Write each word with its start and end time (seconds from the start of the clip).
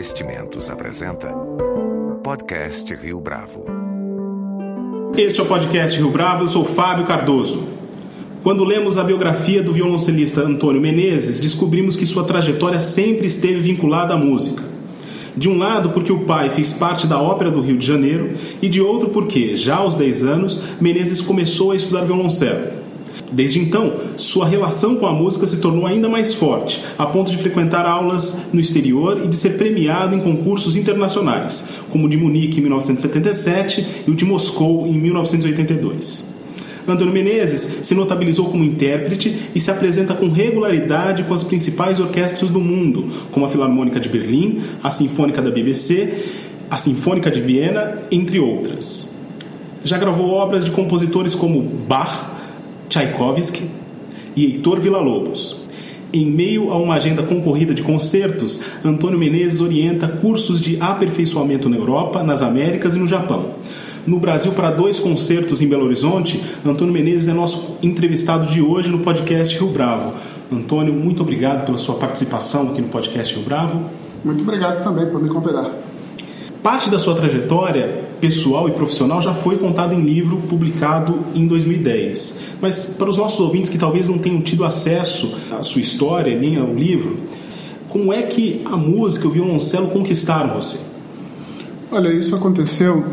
Investimentos 0.00 0.70
apresenta 0.70 1.28
Podcast 2.24 2.94
Rio 2.94 3.20
Bravo. 3.20 3.66
Este 5.14 5.40
é 5.40 5.42
o 5.42 5.46
podcast 5.46 5.98
Rio 5.98 6.10
Bravo, 6.10 6.44
eu 6.44 6.48
sou 6.48 6.64
Fábio 6.64 7.04
Cardoso. 7.04 7.68
Quando 8.42 8.64
lemos 8.64 8.96
a 8.96 9.04
biografia 9.04 9.62
do 9.62 9.74
violoncelista 9.74 10.40
Antônio 10.40 10.80
Menezes, 10.80 11.38
descobrimos 11.38 11.96
que 11.96 12.06
sua 12.06 12.24
trajetória 12.24 12.80
sempre 12.80 13.26
esteve 13.26 13.60
vinculada 13.60 14.14
à 14.14 14.16
música. 14.16 14.62
De 15.36 15.50
um 15.50 15.58
lado, 15.58 15.90
porque 15.90 16.10
o 16.10 16.24
pai 16.24 16.48
fez 16.48 16.72
parte 16.72 17.06
da 17.06 17.20
Ópera 17.20 17.50
do 17.50 17.60
Rio 17.60 17.76
de 17.76 17.86
Janeiro, 17.86 18.32
e 18.62 18.70
de 18.70 18.80
outro, 18.80 19.10
porque, 19.10 19.54
já 19.54 19.76
aos 19.76 19.94
10 19.94 20.24
anos, 20.24 20.62
Menezes 20.80 21.20
começou 21.20 21.72
a 21.72 21.76
estudar 21.76 22.06
violoncelo. 22.06 22.79
Desde 23.32 23.60
então, 23.60 23.94
sua 24.16 24.46
relação 24.46 24.96
com 24.96 25.06
a 25.06 25.12
música 25.12 25.46
se 25.46 25.60
tornou 25.60 25.86
ainda 25.86 26.08
mais 26.08 26.34
forte, 26.34 26.82
a 26.98 27.06
ponto 27.06 27.30
de 27.30 27.38
frequentar 27.38 27.86
aulas 27.86 28.48
no 28.52 28.60
exterior 28.60 29.22
e 29.24 29.28
de 29.28 29.36
ser 29.36 29.56
premiado 29.56 30.16
em 30.16 30.20
concursos 30.20 30.74
internacionais, 30.74 31.68
como 31.90 32.06
o 32.06 32.08
de 32.08 32.16
Munique 32.16 32.58
em 32.58 32.62
1977 32.62 34.04
e 34.08 34.10
o 34.10 34.14
de 34.14 34.24
Moscou 34.24 34.86
em 34.86 34.98
1982. 34.98 36.30
Antônio 36.88 37.12
Menezes 37.12 37.86
se 37.86 37.94
notabilizou 37.94 38.46
como 38.46 38.64
intérprete 38.64 39.50
e 39.54 39.60
se 39.60 39.70
apresenta 39.70 40.14
com 40.14 40.28
regularidade 40.28 41.24
com 41.24 41.34
as 41.34 41.44
principais 41.44 42.00
orquestras 42.00 42.50
do 42.50 42.60
mundo, 42.60 43.06
como 43.30 43.46
a 43.46 43.48
Filarmônica 43.48 44.00
de 44.00 44.08
Berlim, 44.08 44.60
a 44.82 44.90
Sinfônica 44.90 45.40
da 45.40 45.50
BBC, 45.50 46.24
a 46.70 46.76
Sinfônica 46.76 47.30
de 47.30 47.40
Viena, 47.40 48.02
entre 48.10 48.38
outras. 48.38 49.10
Já 49.84 49.98
gravou 49.98 50.30
obras 50.30 50.64
de 50.64 50.70
compositores 50.70 51.34
como 51.34 51.62
Bach, 51.62 52.39
Tchaikovsky 52.90 53.64
e 54.36 54.44
Heitor 54.44 54.80
Villa-Lobos. 54.80 55.60
Em 56.12 56.26
meio 56.26 56.72
a 56.72 56.76
uma 56.76 56.94
agenda 56.94 57.22
concorrida 57.22 57.72
de 57.72 57.84
concertos, 57.84 58.60
Antônio 58.84 59.16
Menezes 59.16 59.60
orienta 59.60 60.08
cursos 60.08 60.60
de 60.60 60.76
aperfeiçoamento 60.80 61.68
na 61.68 61.76
Europa, 61.76 62.22
nas 62.24 62.42
Américas 62.42 62.96
e 62.96 62.98
no 62.98 63.06
Japão. 63.06 63.54
No 64.04 64.18
Brasil, 64.18 64.50
para 64.52 64.72
dois 64.72 64.98
concertos 64.98 65.62
em 65.62 65.68
Belo 65.68 65.84
Horizonte, 65.84 66.42
Antônio 66.66 66.92
Menezes 66.92 67.28
é 67.28 67.32
nosso 67.32 67.78
entrevistado 67.80 68.46
de 68.46 68.60
hoje 68.60 68.90
no 68.90 68.98
podcast 68.98 69.56
Rio 69.56 69.68
Bravo. 69.68 70.14
Antônio, 70.52 70.92
muito 70.92 71.22
obrigado 71.22 71.64
pela 71.64 71.78
sua 71.78 71.94
participação 71.94 72.70
aqui 72.70 72.82
no 72.82 72.88
podcast 72.88 73.32
Rio 73.32 73.44
Bravo. 73.44 73.82
Muito 74.24 74.42
obrigado 74.42 74.82
também 74.82 75.06
por 75.06 75.22
me 75.22 75.28
convidar. 75.28 75.70
Parte 76.60 76.90
da 76.90 76.98
sua 76.98 77.14
trajetória 77.14 78.09
pessoal 78.20 78.68
e 78.68 78.72
profissional 78.72 79.20
já 79.20 79.32
foi 79.32 79.56
contada 79.56 79.94
em 79.94 80.02
livro 80.02 80.36
publicado 80.48 81.18
em 81.34 81.46
2010. 81.46 82.56
Mas 82.60 82.84
para 82.84 83.08
os 83.08 83.16
nossos 83.16 83.40
ouvintes 83.40 83.70
que 83.70 83.78
talvez 83.78 84.08
não 84.08 84.18
tenham 84.18 84.40
tido 84.40 84.64
acesso 84.64 85.34
à 85.50 85.62
sua 85.62 85.80
história 85.80 86.38
nem 86.38 86.56
ao 86.56 86.74
livro, 86.74 87.18
como 87.88 88.12
é 88.12 88.22
que 88.22 88.62
a 88.64 88.76
música 88.76 89.24
e 89.24 89.28
o 89.28 89.30
violoncelo 89.30 89.88
conquistaram 89.88 90.54
você? 90.54 90.78
Olha, 91.90 92.08
isso 92.08 92.36
aconteceu 92.36 93.04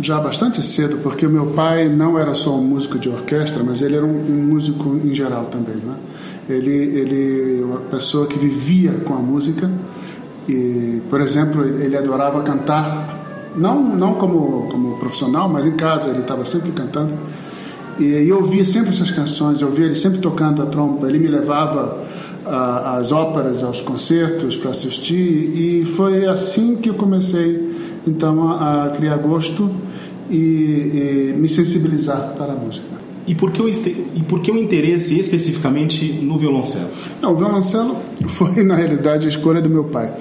já 0.00 0.18
bastante 0.18 0.60
cedo, 0.62 0.98
porque 1.02 1.26
meu 1.28 1.46
pai 1.46 1.88
não 1.88 2.18
era 2.18 2.34
só 2.34 2.56
um 2.56 2.64
músico 2.64 2.98
de 2.98 3.08
orquestra, 3.08 3.62
mas 3.62 3.80
ele 3.80 3.96
era 3.96 4.04
um, 4.04 4.10
um 4.10 4.42
músico 4.46 4.98
em 5.04 5.14
geral 5.14 5.44
também. 5.46 5.76
Né? 5.76 5.94
Ele, 6.48 6.70
ele 6.70 7.62
uma 7.62 7.78
pessoa 7.78 8.26
que 8.26 8.36
vivia 8.36 8.92
com 9.04 9.14
a 9.14 9.18
música 9.18 9.70
e, 10.48 11.00
por 11.08 11.20
exemplo, 11.20 11.64
ele 11.64 11.96
adorava 11.96 12.42
cantar, 12.42 13.13
não 13.56 13.82
não 13.96 14.14
como 14.14 14.68
como 14.70 14.98
profissional, 14.98 15.48
mas 15.48 15.66
em 15.66 15.72
casa 15.72 16.10
ele 16.10 16.20
estava 16.20 16.44
sempre 16.44 16.72
cantando. 16.72 17.14
E 17.98 18.28
eu 18.28 18.38
ouvia 18.38 18.64
sempre 18.64 18.90
essas 18.90 19.10
canções, 19.10 19.60
eu 19.60 19.68
ouvia 19.68 19.86
ele 19.86 19.94
sempre 19.94 20.18
tocando 20.18 20.62
a 20.62 20.66
trompa. 20.66 21.06
Ele 21.06 21.18
me 21.18 21.28
levava 21.28 22.02
às 22.44 23.12
óperas, 23.12 23.62
aos 23.62 23.80
concertos 23.80 24.56
para 24.56 24.70
assistir, 24.70 25.14
e 25.14 25.84
foi 25.96 26.26
assim 26.26 26.76
que 26.76 26.90
eu 26.90 26.94
comecei 26.94 27.72
então 28.06 28.48
a, 28.48 28.84
a 28.84 28.90
criar 28.90 29.16
gosto 29.16 29.70
e, 30.28 30.36
e, 30.36 31.34
me 31.36 31.48
sensibilizar 31.48 32.34
para 32.36 32.52
a 32.52 32.56
música. 32.56 32.94
E 33.26 33.34
por, 33.34 33.50
que 33.50 33.62
o, 33.62 33.68
e 33.68 34.22
por 34.28 34.40
que 34.40 34.50
o 34.50 34.58
interesse 34.58 35.18
especificamente 35.18 36.12
no 36.12 36.36
violoncelo? 36.36 36.88
Não, 37.22 37.32
o 37.32 37.36
violoncelo 37.36 37.96
foi, 38.28 38.62
na 38.62 38.74
realidade, 38.74 39.26
a 39.26 39.30
escolha 39.30 39.62
do 39.62 39.70
meu 39.70 39.84
pai. 39.84 40.12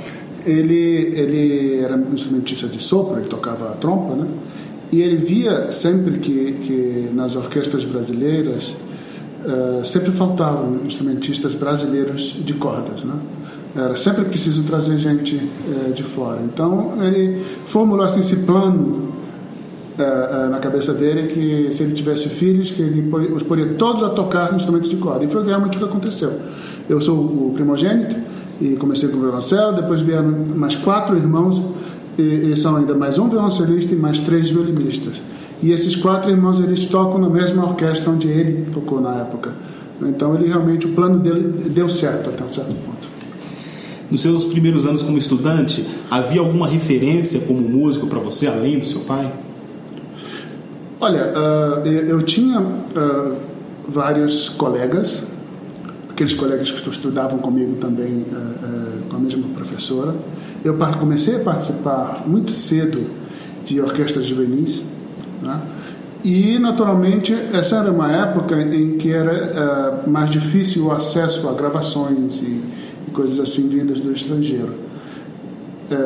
Ele, 0.45 1.13
ele 1.15 1.79
era 1.79 1.95
um 1.95 2.13
instrumentista 2.13 2.67
de 2.67 2.81
sopro, 2.81 3.19
ele 3.19 3.27
tocava 3.27 3.69
a 3.69 3.73
trompa, 3.73 4.15
né? 4.15 4.27
E 4.91 5.01
ele 5.01 5.15
via 5.15 5.71
sempre 5.71 6.19
que, 6.19 6.51
que 6.61 7.09
nas 7.13 7.35
orquestras 7.35 7.83
brasileiras 7.83 8.75
uh, 9.43 9.83
sempre 9.85 10.11
faltavam 10.11 10.81
instrumentistas 10.85 11.55
brasileiros 11.55 12.35
de 12.45 12.53
cordas, 12.53 13.03
né? 13.03 13.15
Era 13.75 13.97
sempre 13.97 14.25
preciso 14.25 14.63
trazer 14.63 14.99
gente 14.99 15.35
uh, 15.35 15.91
de 15.93 16.03
fora. 16.03 16.41
Então 16.43 17.03
ele 17.03 17.41
formulou 17.65 18.05
assim, 18.05 18.19
esse 18.19 18.37
plano 18.37 19.13
uh, 19.97 20.49
na 20.51 20.59
cabeça 20.59 20.93
dele 20.93 21.27
que 21.27 21.71
se 21.71 21.83
ele 21.83 21.93
tivesse 21.93 22.29
filhos, 22.29 22.69
que 22.69 22.81
ele 22.81 23.09
os 23.33 23.41
poria 23.43 23.73
todos 23.73 24.03
a 24.03 24.09
tocar 24.09 24.53
instrumentos 24.53 24.89
de 24.89 24.97
corda. 24.97 25.25
E 25.25 25.27
foi 25.27 25.43
realmente 25.43 25.77
o 25.77 25.79
que 25.79 25.85
aconteceu. 25.85 26.33
Eu 26.87 27.01
sou 27.01 27.17
o 27.17 27.51
primogênito 27.55 28.15
e 28.63 28.75
comecei 28.77 29.09
com 29.09 29.19
violoncelo, 29.19 29.75
depois 29.75 29.99
vieram 29.99 30.31
mais 30.55 30.75
quatro 30.75 31.17
irmãos 31.17 31.61
e, 32.17 32.21
e, 32.21 32.57
são 32.57 32.77
ainda 32.77 32.93
mais 32.93 33.19
um 33.19 33.27
violoncelista 33.27 33.93
e 33.93 33.97
mais 33.97 34.19
três 34.19 34.49
violinistas. 34.49 35.21
E 35.61 35.71
esses 35.71 35.95
quatro 35.95 36.31
irmãos 36.31 36.59
eles 36.59 36.85
tocam 36.85 37.19
na 37.19 37.29
mesma 37.29 37.65
orquestra 37.65 38.11
onde 38.11 38.27
ele 38.27 38.65
tocou 38.71 39.01
na 39.01 39.15
época. 39.15 39.51
Então 40.01 40.33
ele 40.35 40.47
realmente 40.47 40.85
o 40.85 40.89
plano 40.89 41.19
dele 41.19 41.69
deu 41.69 41.89
certo 41.89 42.29
até 42.29 42.43
um 42.43 42.53
certo 42.53 42.73
ponto. 42.85 43.13
Nos 44.09 44.21
seus 44.21 44.45
primeiros 44.45 44.85
anos 44.85 45.01
como 45.01 45.17
estudante, 45.17 45.85
havia 46.09 46.39
alguma 46.39 46.67
referência 46.67 47.41
como 47.41 47.61
músico 47.61 48.07
para 48.07 48.19
você 48.19 48.47
além 48.47 48.79
do 48.79 48.85
seu 48.85 49.01
pai? 49.01 49.31
Olha, 50.99 51.33
uh, 51.33 51.87
eu 51.87 52.21
tinha 52.21 52.61
uh, 52.61 53.35
vários 53.87 54.49
colegas, 54.49 55.23
aqueles 56.13 56.33
colegas 56.33 56.71
que 56.71 56.89
estudavam 56.89 57.39
comigo 57.39 57.75
também 57.75 58.25
uh, 58.31 59.09
com 59.09 59.17
a 59.17 59.19
mesma 59.19 59.47
professora. 59.49 60.15
Eu 60.63 60.77
comecei 60.99 61.37
a 61.37 61.39
participar 61.39 62.23
muito 62.25 62.51
cedo 62.51 63.05
de 63.65 63.81
orquestras 63.81 64.25
juvenis, 64.25 64.83
né? 65.41 65.59
e 66.23 66.57
naturalmente 66.59 67.33
essa 67.51 67.77
era 67.77 67.91
uma 67.91 68.11
época 68.11 68.61
em 68.61 68.97
que 68.97 69.11
era 69.11 70.03
mais 70.07 70.29
difícil 70.29 70.85
o 70.85 70.91
acesso 70.91 71.49
a 71.49 71.53
gravações 71.53 72.41
e, 72.41 72.61
e 73.07 73.11
coisas 73.11 73.39
assim 73.39 73.67
vindas 73.67 73.99
do 73.99 74.11
estrangeiro. 74.11 74.73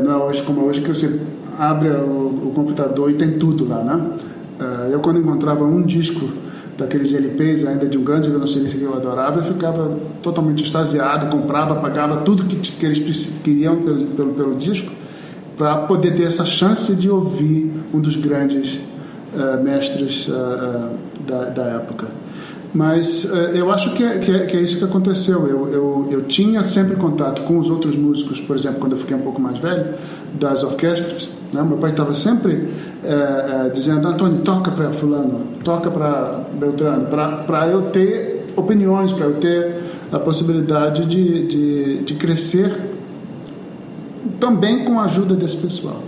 não 0.03 0.11
é 0.13 0.23
hoje 0.23 0.41
como 0.41 0.65
hoje 0.65 0.81
que 0.81 0.87
você 0.87 1.19
abre 1.57 1.89
o, 1.89 2.49
o 2.49 2.51
computador 2.55 3.09
e 3.09 3.15
tem 3.15 3.37
tudo 3.37 3.67
lá, 3.67 3.83
né? 3.83 4.09
Uh, 4.59 4.91
eu, 4.91 4.99
quando 4.99 5.19
encontrava 5.19 5.63
um 5.63 5.81
disco 5.81 6.27
daqueles 6.77 7.13
LPs 7.13 7.65
ainda 7.65 7.85
de 7.85 7.97
um 7.97 8.03
grande 8.03 8.29
violoncelista 8.29 8.77
que 8.77 8.83
eu 8.83 8.93
adorava, 8.93 9.39
eu 9.39 9.43
ficava 9.43 9.97
totalmente 10.21 10.63
extasiado, 10.63 11.35
comprava, 11.35 11.75
pagava 11.75 12.17
tudo 12.17 12.45
que, 12.45 12.55
que 12.55 12.85
eles 12.85 13.33
queriam 13.43 13.77
pelo, 13.77 14.05
pelo, 14.07 14.33
pelo 14.33 14.55
disco 14.55 14.91
para 15.57 15.75
poder 15.79 16.13
ter 16.15 16.23
essa 16.23 16.45
chance 16.45 16.95
de 16.95 17.09
ouvir 17.09 17.71
um 17.91 17.99
dos 17.99 18.15
grandes 18.15 18.75
uh, 19.33 19.61
mestres 19.63 20.27
uh, 20.27 20.89
da, 21.25 21.45
da, 21.45 21.63
época. 21.77 22.07
Mas 22.73 23.23
eu 23.53 23.71
acho 23.71 23.93
que 23.93 24.03
é, 24.03 24.19
que 24.19 24.31
é, 24.31 24.45
que, 24.45 24.57
é, 24.57 24.61
isso 24.61 24.77
que 24.77 24.83
aconteceu. 24.83 25.47
Eu, 25.47 25.67
eu, 25.71 26.07
eu 26.11 26.21
tinha 26.23 26.61
sempre 26.63 26.95
contato 26.95 27.43
com 27.43 27.57
os 27.57 27.69
outros 27.69 27.95
músicos, 27.95 28.39
por 28.39 28.55
exemplo, 28.55 28.79
quando 28.79 28.91
eu 28.91 28.97
fiquei 28.97 29.15
um 29.15 29.21
pouco 29.21 29.41
mais 29.41 29.57
velho, 29.57 29.93
das 30.33 30.63
orquestras, 30.63 31.29
né? 31.53 31.63
Meu 31.63 31.77
pai 31.77 31.91
estava 31.91 32.13
sempre 32.13 32.67
é, 33.03 33.65
é, 33.67 33.69
dizendo: 33.69 34.07
Antônio, 34.07 34.39
toca 34.41 34.71
para 34.71 34.91
Fulano, 34.91 35.41
toca 35.63 35.89
para 35.89 36.43
Beltrano, 36.53 37.07
para 37.07 37.67
eu 37.67 37.83
ter 37.83 38.45
opiniões, 38.55 39.13
para 39.13 39.25
eu 39.25 39.35
ter 39.35 39.75
a 40.11 40.19
possibilidade 40.19 41.05
de, 41.05 41.47
de, 41.47 41.97
de 42.03 42.13
crescer 42.15 42.71
também 44.39 44.83
com 44.83 44.99
a 44.99 45.05
ajuda 45.05 45.35
desse 45.35 45.57
pessoal. 45.57 46.01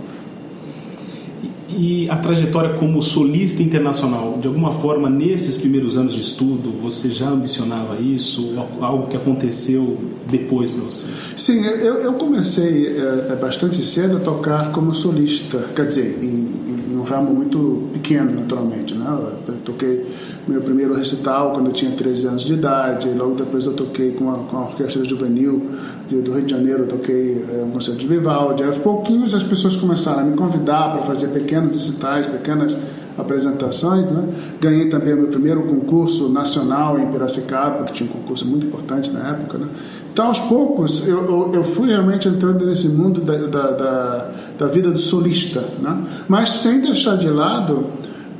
E 1.78 2.08
a 2.10 2.16
trajetória 2.16 2.74
como 2.74 3.02
solista 3.02 3.62
internacional, 3.62 4.38
de 4.40 4.48
alguma 4.48 4.72
forma, 4.72 5.08
nesses 5.08 5.56
primeiros 5.56 5.96
anos 5.96 6.14
de 6.14 6.20
estudo, 6.20 6.72
você 6.82 7.10
já 7.10 7.28
ambicionava 7.28 8.00
isso? 8.00 8.54
Algo 8.80 9.06
que 9.06 9.16
aconteceu 9.16 9.98
depois 10.28 10.70
para 10.70 10.84
você? 10.84 11.06
Sim, 11.36 11.64
eu, 11.64 11.94
eu 11.96 12.12
comecei 12.14 12.88
é, 12.88 13.36
bastante 13.36 13.84
cedo 13.84 14.16
a 14.16 14.20
tocar 14.20 14.72
como 14.72 14.94
solista, 14.94 15.58
quer 15.74 15.86
dizer, 15.86 16.18
em, 16.22 16.92
em 16.92 16.96
um 16.96 17.02
ramo 17.02 17.32
muito 17.32 17.88
pequeno, 17.92 18.32
naturalmente. 18.32 18.94
Né? 18.94 19.06
Eu 19.48 19.54
toquei 19.64 20.04
meu 20.48 20.60
primeiro 20.60 20.94
recital 20.94 21.52
quando 21.52 21.66
eu 21.68 21.72
tinha 21.72 21.90
13 21.92 22.26
anos 22.26 22.42
de 22.42 22.54
idade. 22.54 23.08
Logo 23.10 23.34
depois 23.34 23.66
eu 23.66 23.72
toquei 23.72 24.12
com 24.12 24.30
a, 24.30 24.34
com 24.34 24.56
a 24.56 24.60
Orquestra 24.62 25.04
Juvenil 25.04 25.68
de, 26.08 26.20
do 26.20 26.32
Rio 26.32 26.42
de 26.42 26.50
Janeiro, 26.50 26.84
eu 26.84 26.88
toquei 26.88 27.44
é, 27.52 27.62
um 27.62 27.70
concerto 27.70 28.00
de 28.00 28.06
Vivaldi. 28.06 28.62
Aos 28.62 28.78
pouquinhos 28.78 29.34
as 29.34 29.42
pessoas 29.42 29.76
começaram 29.76 30.20
a 30.20 30.24
me 30.24 30.36
convidar 30.36 30.92
para 30.92 31.02
fazer 31.02 31.28
pequenos 31.28 31.72
recitais, 31.72 32.26
pequenas 32.26 32.76
apresentações. 33.16 34.10
Né? 34.10 34.24
Ganhei 34.60 34.88
também 34.88 35.14
o 35.14 35.18
meu 35.18 35.28
primeiro 35.28 35.62
concurso 35.62 36.28
nacional 36.28 36.98
em 36.98 37.06
Piracicaba, 37.06 37.84
que 37.84 37.92
tinha 37.92 38.08
um 38.08 38.12
concurso 38.12 38.46
muito 38.46 38.66
importante 38.66 39.10
na 39.10 39.30
época. 39.30 39.58
Né? 39.58 39.68
Então, 40.12 40.26
aos 40.26 40.40
poucos, 40.40 41.06
eu, 41.06 41.24
eu, 41.24 41.54
eu, 41.54 41.64
fui 41.64 41.88
realmente 41.88 42.28
entrando 42.28 42.66
nesse 42.66 42.88
mundo 42.88 43.20
da, 43.20 43.36
da, 43.36 43.70
da, 43.70 44.30
da 44.58 44.66
vida 44.66 44.90
do 44.90 44.98
solista, 44.98 45.64
né? 45.80 46.02
mas 46.28 46.50
sem 46.50 46.80
deixar 46.80 47.16
de 47.16 47.28
lado 47.28 47.86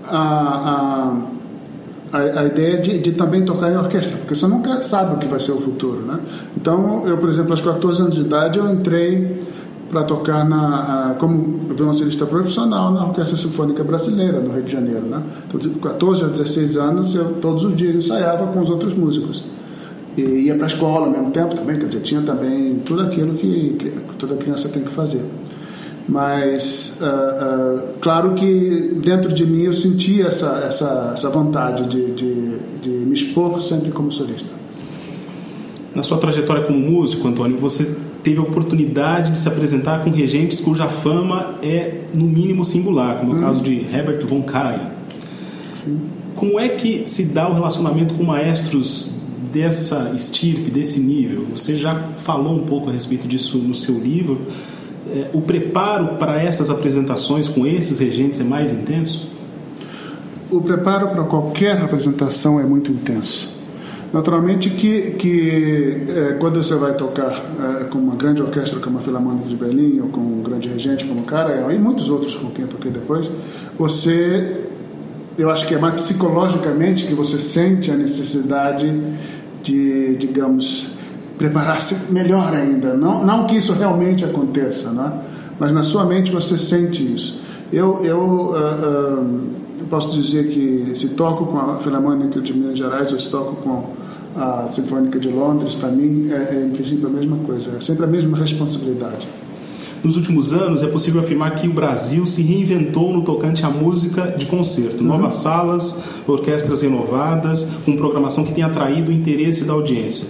a, 0.05 0.19
a, 0.19 1.17
a, 2.13 2.41
a 2.41 2.47
ideia 2.47 2.79
de, 2.79 2.99
de, 2.99 3.13
também 3.13 3.45
tocar 3.45 3.71
em 3.71 3.77
orquestra, 3.77 4.17
porque 4.19 4.35
você 4.35 4.47
nunca 4.47 4.83
sabe 4.83 5.15
o 5.15 5.19
que 5.19 5.27
vai 5.27 5.41
ser 5.41 5.53
o 5.53 5.61
futuro. 5.61 6.01
Né? 6.01 6.19
Então, 6.57 7.07
eu, 7.07 7.19
por 7.19 7.29
exemplo, 7.29 7.53
aos 7.53 7.61
14 7.61 8.03
anos 8.03 8.15
de 8.15 8.21
idade, 8.23 8.59
eu 8.59 8.71
entrei 8.71 9.43
para 9.91 10.05
tocar 10.05 10.49
na, 10.49 11.17
como 11.19 11.75
violoncelista 11.75 12.25
profissional 12.25 12.93
na 12.93 13.07
Orquestra 13.07 13.37
Sinfônica 13.37 13.83
Brasileira, 13.83 14.39
no 14.41 14.53
Rio 14.53 14.63
de 14.63 14.73
Janeiro. 14.73 15.03
Né? 15.03 15.23
Então, 15.49 15.59
de 15.59 15.69
14 15.71 16.25
a 16.25 16.29
16 16.29 16.77
anos, 16.77 17.15
eu 17.15 17.35
todos 17.41 17.65
os 17.65 17.77
dias 17.77 17.97
ensaiava 17.97 18.47
com 18.47 18.61
os 18.61 18.71
outros 18.71 18.95
músicos. 18.95 19.43
E 20.17 20.23
ia 20.23 20.55
para 20.55 20.65
a 20.65 20.67
escola 20.67 21.07
ao 21.07 21.13
mesmo 21.13 21.31
tempo 21.31 21.55
também, 21.55 21.79
quer 21.79 21.87
dizer, 21.87 22.01
tinha 22.03 22.21
também 22.23 22.81
tudo 22.85 23.03
aquilo 23.03 23.35
que, 23.35 23.75
que 23.79 23.91
toda 24.19 24.37
criança 24.37 24.69
tem 24.69 24.83
que 24.83 24.91
fazer. 24.91 25.23
Mas, 26.11 27.01
uh, 27.01 27.05
uh, 27.05 27.99
claro 28.01 28.35
que 28.35 28.99
dentro 29.01 29.33
de 29.33 29.47
mim 29.47 29.63
eu 29.63 29.73
sentia 29.73 30.27
essa, 30.27 30.65
essa, 30.67 31.13
essa 31.15 31.31
vontade 31.31 31.89
de, 31.89 32.11
de, 32.11 32.59
de 32.83 32.89
me 32.91 33.15
expor 33.15 33.63
sempre 33.63 33.93
como 33.93 34.11
solista. 34.11 34.51
Na 35.95 36.03
sua 36.03 36.19
trajetória 36.19 36.65
como 36.65 36.79
músico, 36.79 37.29
Antônio, 37.29 37.57
você 37.59 37.97
teve 38.25 38.41
a 38.41 38.43
oportunidade 38.43 39.31
de 39.31 39.39
se 39.39 39.47
apresentar 39.47 40.03
com 40.03 40.11
regentes 40.11 40.59
cuja 40.59 40.89
fama 40.89 41.55
é, 41.63 42.03
no 42.17 42.27
mínimo, 42.27 42.65
singular, 42.65 43.19
como 43.21 43.33
hum. 43.33 43.37
o 43.37 43.41
caso 43.41 43.63
de 43.63 43.77
Herbert 43.77 44.27
von 44.27 44.43
Karajan. 44.43 44.91
Como 46.35 46.59
é 46.59 46.71
que 46.71 47.05
se 47.07 47.27
dá 47.27 47.49
o 47.49 47.55
relacionamento 47.55 48.15
com 48.15 48.25
maestros 48.25 49.15
dessa 49.53 50.13
estirpe, 50.15 50.71
desse 50.71 50.99
nível? 50.99 51.47
Você 51.57 51.77
já 51.77 51.95
falou 52.17 52.57
um 52.57 52.67
pouco 52.67 52.91
a 52.91 52.93
respeito 52.93 53.29
disso 53.29 53.59
no 53.59 53.75
seu 53.77 53.97
livro. 53.97 54.41
É, 55.09 55.31
o 55.33 55.41
preparo 55.41 56.17
para 56.19 56.43
essas 56.43 56.71
apresentações 56.71 57.49
com 57.49 57.67
esses 57.67 57.99
regentes 57.99 58.41
é 58.41 58.45
mais 58.45 58.73
intenso? 58.73 59.29
O 60.51 60.61
preparo 60.61 61.09
para 61.09 61.25
qualquer 61.25 61.81
apresentação 61.81 62.61
é 62.61 62.65
muito 62.65 62.91
intenso. 62.91 63.61
Naturalmente 64.13 64.69
que, 64.71 65.13
que 65.13 66.07
é, 66.09 66.33
quando 66.35 66.63
você 66.63 66.75
vai 66.75 66.95
tocar 66.95 67.33
é, 67.81 67.85
com 67.85 67.99
uma 67.99 68.17
grande 68.17 68.43
orquestra 68.43 68.81
como 68.81 68.99
a 68.99 69.01
Filarmônica 69.01 69.49
de 69.49 69.55
Berlim 69.55 70.01
ou 70.01 70.09
com 70.09 70.21
um 70.21 70.43
grande 70.43 70.69
regente 70.69 71.05
como 71.05 71.21
o 71.21 71.25
cara 71.25 71.73
e 71.73 71.79
muitos 71.79 72.11
outros 72.11 72.35
com 72.35 72.51
quem 72.51 72.63
eu 72.63 72.69
toquei 72.69 72.91
depois, 72.91 73.31
você, 73.79 74.65
eu 75.39 75.49
acho 75.49 75.67
que 75.67 75.75
é 75.75 75.79
mais 75.79 75.95
psicologicamente 75.95 77.07
que 77.07 77.15
você 77.15 77.39
sente 77.39 77.91
a 77.91 77.95
necessidade 77.95 78.93
de, 79.63 80.17
digamos, 80.17 81.00
preparar-se 81.41 82.13
melhor 82.13 82.53
ainda. 82.55 82.93
Não, 82.93 83.25
não 83.25 83.47
que 83.47 83.57
isso 83.57 83.73
realmente 83.73 84.23
aconteça, 84.27 84.91
né? 84.91 85.11
mas 85.59 85.73
na 85.73 85.83
sua 85.83 86.05
mente 86.05 86.31
você 86.31 86.59
sente 86.59 87.03
isso. 87.03 87.41
Eu, 87.73 88.05
eu 88.05 88.19
uh, 88.19 89.23
uh, 89.23 89.85
posso 89.89 90.21
dizer 90.21 90.49
que 90.49 90.93
se 90.95 91.09
toco 91.11 91.47
com 91.47 91.59
a 91.59 91.79
Filarmônica 91.79 92.43
de 92.43 92.53
Minas 92.53 92.77
Gerais 92.77 93.11
ou 93.11 93.19
se 93.19 93.31
toco 93.31 93.57
com 93.63 93.85
a 94.37 94.69
Sinfônica 94.71 95.19
de 95.19 95.29
Londres, 95.29 95.75
para 95.75 95.89
mim 95.89 96.31
é, 96.31 96.35
é, 96.35 96.63
em 96.63 96.71
princípio 96.71 97.09
a 97.09 97.11
mesma 97.11 97.39
coisa, 97.39 97.77
é 97.79 97.81
sempre 97.81 98.05
a 98.05 98.07
mesma 98.07 98.37
responsabilidade. 98.37 99.27
Nos 100.05 100.17
últimos 100.17 100.53
anos, 100.53 100.83
é 100.83 100.87
possível 100.87 101.21
afirmar 101.21 101.55
que 101.57 101.69
o 101.69 101.73
Brasil 101.73 102.27
se 102.27 102.43
reinventou 102.43 103.13
no 103.13 103.23
tocante 103.23 103.65
à 103.67 103.71
música 103.71 104.35
de 104.37 104.47
concerto. 104.47 105.03
Uhum. 105.03 105.09
Novas 105.09 105.35
salas, 105.35 106.23
orquestras 106.27 106.81
renovadas, 106.81 107.73
com 107.85 107.95
programação 107.97 108.45
que 108.45 108.55
tem 108.55 108.65
atraído 108.65 109.11
o 109.11 109.15
interesse 109.15 109.65
da 109.65 109.75
audiência. 109.75 110.29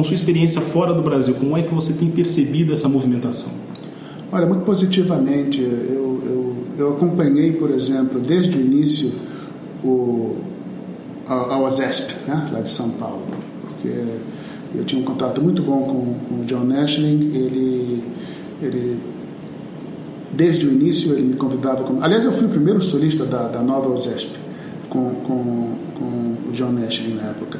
Com 0.00 0.04
sua 0.04 0.14
experiência 0.14 0.62
fora 0.62 0.94
do 0.94 1.02
Brasil, 1.02 1.34
como 1.34 1.58
é 1.58 1.62
que 1.62 1.74
você 1.74 1.92
tem 1.92 2.10
percebido 2.10 2.72
essa 2.72 2.88
movimentação? 2.88 3.52
Olha, 4.32 4.46
muito 4.46 4.64
positivamente. 4.64 5.60
Eu, 5.60 6.22
eu, 6.24 6.56
eu 6.78 6.88
acompanhei, 6.94 7.52
por 7.52 7.70
exemplo, 7.70 8.18
desde 8.18 8.56
o 8.56 8.60
início 8.62 9.12
o, 9.84 10.36
a, 11.26 11.34
a 11.34 11.60
OSESP, 11.60 12.14
né, 12.26 12.48
lá 12.50 12.60
de 12.60 12.70
São 12.70 12.88
Paulo, 12.92 13.20
porque 13.68 13.94
eu 14.74 14.84
tinha 14.86 15.02
um 15.02 15.04
contato 15.04 15.42
muito 15.42 15.60
bom 15.60 15.82
com, 15.82 16.34
com 16.34 16.40
o 16.40 16.44
John 16.46 16.64
Nashling, 16.64 17.34
ele 17.34 18.02
ele, 18.62 18.98
desde 20.32 20.66
o 20.66 20.72
início, 20.72 21.12
ele 21.12 21.24
me 21.24 21.34
convidava. 21.34 21.84
Como, 21.84 22.02
aliás, 22.02 22.24
eu 22.24 22.32
fui 22.32 22.46
o 22.46 22.50
primeiro 22.50 22.80
solista 22.80 23.26
da, 23.26 23.48
da 23.48 23.60
nova 23.60 23.90
USESP, 23.90 24.38
com, 24.88 25.10
com, 25.16 25.74
com 25.98 26.29
John 26.50 26.72
Nash 26.72 27.02
na 27.14 27.30
época. 27.30 27.58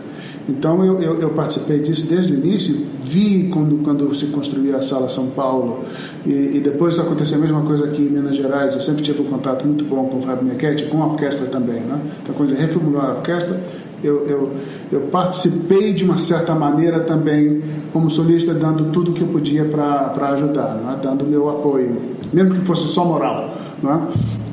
Então, 0.49 0.85
eu, 0.85 1.01
eu, 1.01 1.21
eu, 1.21 1.31
participei 1.31 1.79
disso 1.79 2.07
desde 2.09 2.33
o 2.33 2.37
início, 2.37 2.77
vi 3.03 3.49
quando, 3.53 3.83
quando 3.85 4.13
se 4.15 4.27
construía 4.27 4.77
a 4.77 4.83
Sala 4.83 5.09
São 5.09 5.29
Paulo, 5.29 5.85
e, 6.27 6.57
e, 6.57 6.61
depois 6.61 6.99
aconteceu 6.99 7.39
a 7.39 7.41
mesma 7.41 7.61
coisa 7.63 7.85
aqui 7.85 8.03
em 8.03 8.11
Minas 8.11 8.37
Gerais. 8.37 8.75
Eu 8.75 8.81
sempre 8.81 9.03
tive 9.03 9.23
um 9.23 9.27
contato 9.27 9.65
muito 9.65 9.85
bom 9.85 10.07
com 10.07 10.19
o 10.19 10.23
Fábio 10.23 10.45
Mequete, 10.45 10.87
com 10.87 11.03
a 11.03 11.07
orquestra 11.07 11.47
também. 11.47 11.81
Né? 11.81 12.01
Então, 12.23 12.35
quando 12.35 12.51
ele 12.51 12.61
reformulou 12.61 13.01
a 13.01 13.15
orquestra, 13.17 13.61
eu, 14.03 14.27
eu, 14.27 14.51
eu 14.91 15.01
participei 15.03 15.93
de 15.93 16.05
uma 16.05 16.19
certa 16.19 16.55
maneira 16.55 17.01
também 17.01 17.63
como 17.93 18.11
solista, 18.11 18.53
dando 18.55 18.91
tudo 18.91 19.13
que 19.13 19.21
eu 19.21 19.29
podia 19.29 19.65
para 19.65 20.31
ajudar, 20.33 20.75
né? 20.75 20.99
dando 21.03 21.25
meu 21.25 21.49
apoio, 21.49 21.97
mesmo 22.33 22.55
que 22.55 22.61
fosse 22.63 22.89
só 22.89 23.05
moral. 23.05 23.55
Né? 23.83 24.09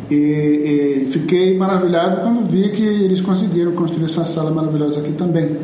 E, 0.09 0.15
e, 0.15 1.07
fiquei 1.12 1.57
maravilhado 1.57 2.21
quando 2.21 2.50
vi 2.50 2.69
que 2.69 2.83
eles 2.83 3.19
conseguiram 3.19 3.74
construir 3.74 4.06
essa 4.06 4.25
sala 4.25 4.51
maravilhosa 4.51 5.01
aqui 5.01 5.12
também. 5.12 5.57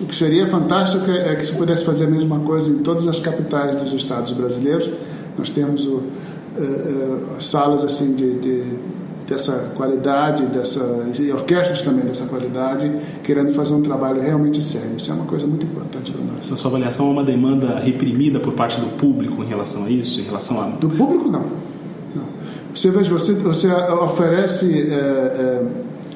O 0.00 0.06
que 0.06 0.16
seria 0.16 0.48
fantástico 0.48 1.08
é 1.08 1.36
que 1.36 1.46
se 1.46 1.56
pudesse 1.56 1.84
fazer 1.84 2.06
a 2.06 2.10
mesma 2.10 2.40
coisa 2.40 2.70
em 2.70 2.78
todas 2.78 3.06
as 3.06 3.20
capitais 3.20 3.80
dos 3.80 3.92
estados 3.92 4.32
brasileiros. 4.32 4.90
Nós 5.38 5.50
temos 5.50 5.86
o, 5.86 5.94
uh, 5.94 6.02
uh, 6.58 7.42
salas 7.42 7.84
assim 7.84 8.14
de, 8.16 8.38
de 8.40 8.64
dessa 9.26 9.72
qualidade, 9.76 10.46
dessa, 10.46 11.04
e 11.18 11.32
orquestras 11.32 11.82
também 11.82 12.04
dessa 12.04 12.26
qualidade, 12.26 12.90
querendo 13.24 13.52
fazer 13.52 13.74
um 13.74 13.82
trabalho 13.82 14.20
realmente 14.20 14.62
sério. 14.62 14.96
Isso 14.96 15.10
é 15.10 15.14
uma 15.14 15.24
coisa 15.24 15.46
muito 15.46 15.66
importante 15.66 16.12
para 16.12 16.22
nós. 16.22 16.48
Na 16.48 16.56
sua 16.56 16.70
avaliação, 16.70 17.08
é 17.08 17.10
uma 17.10 17.24
demanda 17.24 17.78
reprimida 17.78 18.38
por 18.38 18.52
parte 18.52 18.80
do 18.80 18.86
público 18.96 19.42
em 19.42 19.46
relação 19.46 19.84
a 19.84 19.90
isso? 19.90 20.20
Em 20.20 20.24
relação 20.24 20.60
a... 20.60 20.68
Do 20.68 20.88
público, 20.88 21.28
não. 21.28 21.44
não. 22.14 22.24
Você 22.76 22.90
veja, 22.90 23.10
você, 23.10 23.32
você 23.32 23.72
oferece 23.72 24.90
é, 24.90 24.94
é, 24.94 25.62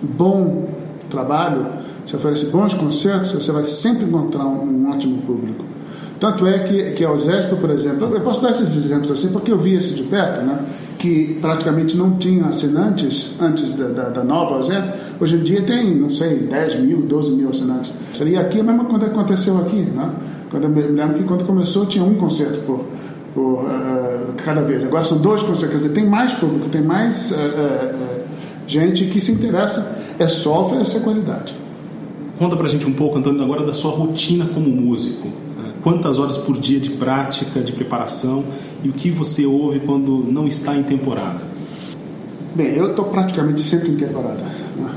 bom 0.03 0.69
trabalho, 1.09 1.67
você 2.05 2.17
oferece 2.17 2.47
bons 2.47 2.75
concertos, 2.75 3.33
você 3.33 3.51
vai 3.51 3.65
sempre 3.65 4.05
encontrar 4.05 4.45
um, 4.45 4.65
um 4.65 4.91
ótimo 4.91 5.23
público. 5.23 5.65
Tanto 6.21 6.47
é 6.47 6.59
que, 6.59 6.91
que 6.91 7.03
a 7.03 7.11
USESP, 7.11 7.57
por 7.57 7.71
exemplo, 7.71 8.15
eu 8.15 8.21
posso 8.21 8.43
dar 8.43 8.51
esses 8.51 8.77
exemplos 8.77 9.11
assim 9.11 9.33
porque 9.33 9.51
eu 9.51 9.57
vi 9.57 9.75
isso 9.75 9.95
de 9.95 10.03
perto, 10.03 10.43
né? 10.43 10.63
que 10.99 11.39
praticamente 11.41 11.97
não 11.97 12.19
tinha 12.19 12.45
assinantes 12.45 13.33
antes 13.41 13.73
da, 13.73 13.87
da, 13.87 14.09
da 14.11 14.23
nova 14.23 14.59
USESP. 14.59 15.15
Hoje 15.19 15.37
em 15.37 15.43
dia 15.43 15.63
tem, 15.63 15.99
não 15.99 16.11
sei, 16.11 16.41
10 16.41 16.81
mil, 16.81 17.01
12 17.01 17.31
mil 17.31 17.49
assinantes. 17.49 17.95
Seria 18.13 18.43
aqui 18.43 18.61
a 18.61 18.63
mesma 18.63 18.85
coisa 18.85 19.07
que 19.07 19.13
aconteceu 19.13 19.57
aqui. 19.61 19.77
Né? 19.77 20.13
Quando 20.51 20.65
eu 20.65 20.69
me 20.69 20.83
lembro 20.83 21.17
que 21.17 21.25
quando 21.25 21.47
começou 21.47 21.87
tinha 21.87 22.05
um 22.05 22.17
concerto 22.17 22.59
por, 22.67 22.85
por 23.35 23.65
uh, 23.65 24.33
cada 24.45 24.63
vez. 24.63 24.85
Agora 24.85 25.05
são 25.05 25.19
dois 25.19 25.43
concertos, 25.43 25.71
quer 25.71 25.77
dizer, 25.77 25.89
tem 25.91 26.07
mais 26.07 26.35
público, 26.35 26.69
tem 26.69 26.83
mais 26.83 27.33
uh, 27.33 27.35
uh, 27.35 28.25
gente 28.67 29.05
que 29.07 29.21
se 29.21 29.33
interessa, 29.33 29.99
é 30.19 30.29
só 30.29 30.63
oferecer 30.63 31.01
qualidade. 31.01 31.55
Conta 32.39 32.57
pra 32.57 32.69
gente 32.69 32.87
um 32.87 32.93
pouco, 32.93 33.19
Antônio, 33.19 33.43
agora 33.43 33.65
da 33.65 33.73
sua 33.73 33.91
rotina 33.91 34.47
como 34.47 34.69
músico 34.69 35.29
quantas 35.83 36.19
horas 36.19 36.37
por 36.39 36.59
dia 36.59 36.81
de 36.81 36.91
prática, 36.91 37.61
de 37.61 37.73
preparação 37.73 38.45
e 38.83 38.89
o 38.89 38.93
que 38.93 39.11
você 39.11 39.45
ouve 39.47 39.81
quando 39.81 40.25
não 40.31 40.47
está 40.47 40.77
em 40.77 40.83
temporada? 40.83 41.41
Bem, 42.55 42.75
eu 42.75 42.91
estou 42.91 43.07
praticamente 43.07 43.61
sempre 43.61 43.91
em 43.91 43.97
temporada. 43.97 44.43
Né? 44.43 44.95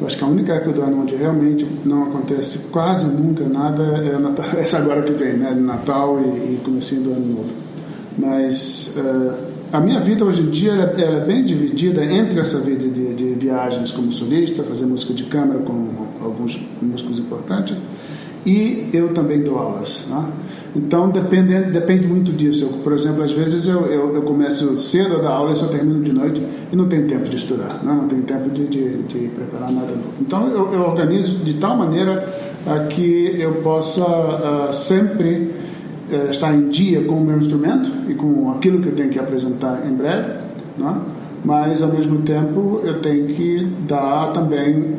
Eu 0.00 0.06
acho 0.06 0.16
que 0.16 0.24
a 0.24 0.26
única 0.26 0.54
época 0.54 0.72
do 0.72 0.82
ano 0.82 1.02
onde 1.02 1.14
realmente 1.14 1.66
não 1.84 2.04
acontece 2.04 2.70
quase 2.70 3.06
nunca 3.06 3.44
nada 3.44 3.82
é 3.82 4.18
Natal, 4.18 4.46
essa 4.58 4.78
agora 4.78 5.02
que 5.02 5.12
vem, 5.12 5.34
né? 5.34 5.52
Natal 5.52 6.18
e, 6.20 6.54
e 6.54 6.60
comecinho 6.64 7.02
do 7.02 7.12
ano 7.12 7.26
novo. 7.26 7.59
Mas 8.20 8.96
uh, 8.98 9.34
a 9.72 9.80
minha 9.80 10.00
vida 10.00 10.24
hoje 10.24 10.42
em 10.42 10.50
dia 10.50 10.72
ela, 10.72 10.92
ela, 11.00 11.16
é 11.18 11.24
bem 11.24 11.42
dividida 11.44 12.04
entre 12.04 12.38
essa 12.38 12.58
vida 12.58 12.86
de, 12.86 13.14
de 13.14 13.34
viagens 13.34 13.90
como 13.92 14.12
solista, 14.12 14.62
fazer 14.62 14.84
música 14.84 15.14
de 15.14 15.24
câmara 15.24 15.60
com 15.60 16.06
alguns 16.20 16.60
músicos 16.82 17.18
importantes, 17.18 17.76
e 18.44 18.88
eu 18.92 19.12
também 19.14 19.42
dou 19.42 19.58
aulas. 19.58 20.04
Né? 20.08 20.24
Então 20.74 21.08
depende, 21.08 21.54
depende 21.70 22.06
muito 22.06 22.32
disso. 22.32 22.64
Eu, 22.64 22.78
por 22.78 22.92
exemplo, 22.92 23.22
às 23.22 23.32
vezes 23.32 23.66
eu, 23.66 23.86
eu, 23.86 24.14
eu, 24.14 24.22
começo 24.22 24.78
cedo 24.78 25.16
a 25.16 25.18
dar 25.22 25.30
aula 25.30 25.52
e 25.52 25.56
só 25.56 25.66
termino 25.66 26.02
de 26.02 26.12
noite 26.12 26.42
e 26.72 26.76
não 26.76 26.86
tenho 26.88 27.06
tempo 27.06 27.24
de 27.24 27.36
estudar, 27.36 27.80
né? 27.82 27.92
não 27.92 28.06
tenho 28.06 28.22
tempo 28.22 28.50
de, 28.50 28.66
de, 28.66 29.02
de, 29.02 29.28
preparar 29.28 29.70
nada 29.72 29.92
novo. 29.92 30.14
Então 30.20 30.48
eu, 30.48 30.72
eu 30.72 30.82
organizo 30.82 31.44
de 31.44 31.54
tal 31.54 31.76
maneira 31.76 32.26
uh, 32.66 32.88
que 32.88 33.36
eu 33.38 33.54
possa 33.62 34.04
uh, 34.04 34.74
sempre 34.74 35.50
estar 36.30 36.54
em 36.54 36.68
dia 36.68 37.04
com 37.04 37.14
o 37.14 37.24
meu 37.24 37.38
instrumento 37.38 37.90
e 38.08 38.14
com 38.14 38.50
aquilo 38.50 38.80
que 38.80 38.88
eu 38.88 38.94
tenho 38.94 39.10
que 39.10 39.18
apresentar 39.18 39.86
em 39.86 39.94
breve, 39.94 40.32
né? 40.78 41.00
mas 41.44 41.82
ao 41.82 41.88
mesmo 41.88 42.22
tempo 42.22 42.80
eu 42.84 43.00
tenho 43.00 43.28
que 43.28 43.66
dar 43.86 44.32
também 44.32 44.96